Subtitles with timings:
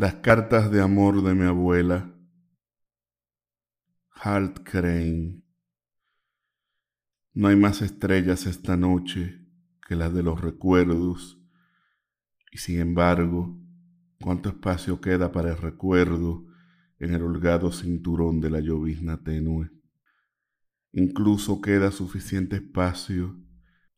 [0.00, 2.10] Las cartas de amor de mi abuela.
[4.12, 5.42] Halt Crane.
[7.34, 9.46] No hay más estrellas esta noche
[9.86, 11.38] que las de los recuerdos,
[12.50, 13.60] y sin embargo,
[14.22, 16.46] cuánto espacio queda para el recuerdo
[16.98, 19.68] en el holgado cinturón de la llovizna tenue.
[20.92, 23.38] Incluso queda suficiente espacio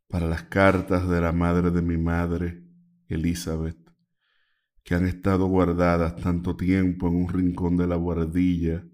[0.09, 2.67] para las cartas de la madre de mi madre,
[3.07, 3.82] Elizabeth,
[4.85, 8.85] que han estado guardadas tanto tiempo en un rincón de la guardilla,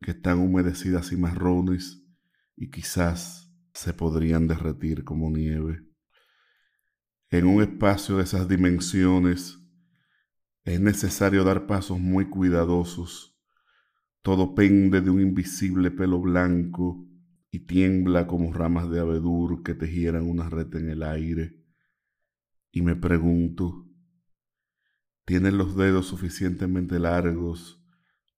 [0.00, 2.04] que están humedecidas y marrones
[2.56, 5.86] y quizás se podrían derretir como nieve.
[7.30, 9.58] En un espacio de esas dimensiones
[10.64, 13.38] es necesario dar pasos muy cuidadosos.
[14.22, 17.08] Todo pende de un invisible pelo blanco
[17.50, 21.58] y tiembla como ramas de abedul que tejieran una red en el aire.
[22.70, 23.88] Y me pregunto,
[25.24, 27.82] ¿tienen los dedos suficientemente largos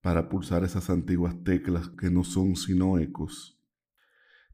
[0.00, 3.60] para pulsar esas antiguas teclas que no son sino ecos?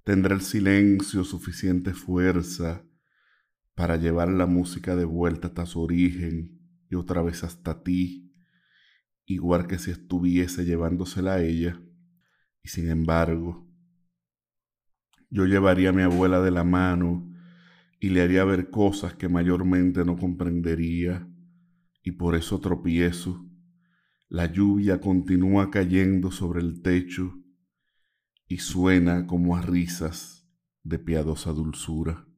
[0.05, 2.85] ¿Tendrá el silencio suficiente fuerza
[3.75, 8.33] para llevar la música de vuelta hasta su origen y otra vez hasta ti,
[9.27, 11.81] igual que si estuviese llevándosela a ella?
[12.63, 13.71] Y sin embargo,
[15.31, 17.33] yo llevaría a mi abuela de la mano
[18.01, 21.30] y le haría ver cosas que mayormente no comprendería,
[22.03, 23.47] y por eso tropiezo.
[24.29, 27.35] La lluvia continúa cayendo sobre el techo
[28.47, 30.49] y suena como a risas
[30.83, 32.30] de piadosa dulzura.